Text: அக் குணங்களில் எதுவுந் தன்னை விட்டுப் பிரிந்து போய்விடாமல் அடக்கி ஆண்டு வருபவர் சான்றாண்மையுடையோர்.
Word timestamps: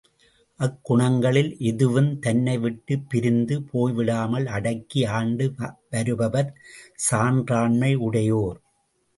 அக் 0.59 0.77
குணங்களில் 0.89 1.51
எதுவுந் 1.59 2.19
தன்னை 2.19 2.57
விட்டுப் 2.57 3.05
பிரிந்து 3.09 3.59
போய்விடாமல் 3.73 4.45
அடக்கி 4.45 5.05
ஆண்டு 5.05 5.53
வருபவர் 5.89 6.51
சான்றாண்மையுடையோர். 7.11 8.59